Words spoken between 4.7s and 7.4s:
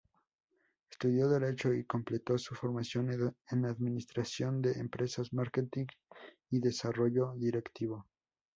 empresas, marketing y desarrollo